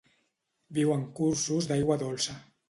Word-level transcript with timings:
Viu 0.77 0.93
en 0.95 1.03
cursos 1.19 1.69
d'aigua 1.73 1.99
dolça. 2.07 2.41